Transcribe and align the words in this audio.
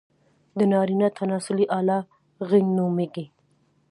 د 0.57 0.59
نارينه 0.71 1.07
تناسلي 1.19 1.65
اله، 1.79 1.99
غيڼ 2.49 2.65
نوميږي. 2.77 3.25